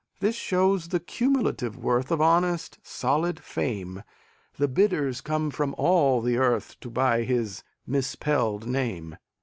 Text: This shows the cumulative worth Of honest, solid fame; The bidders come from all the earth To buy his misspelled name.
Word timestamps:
This 0.19 0.35
shows 0.35 0.87
the 0.87 0.99
cumulative 0.99 1.77
worth 1.77 2.09
Of 2.11 2.21
honest, 2.21 2.79
solid 2.81 3.39
fame; 3.39 4.01
The 4.57 4.67
bidders 4.67 5.21
come 5.21 5.51
from 5.51 5.75
all 5.77 6.21
the 6.21 6.37
earth 6.37 6.75
To 6.79 6.89
buy 6.89 7.21
his 7.21 7.63
misspelled 7.85 8.65
name. 8.65 9.17